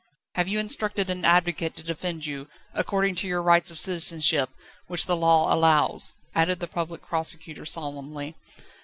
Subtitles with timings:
[0.33, 4.49] "Have you instructed an advocate to defend you, according to your rights of citizenship,
[4.87, 8.33] which the Law allows?" added the Public Prosecutor solemnly.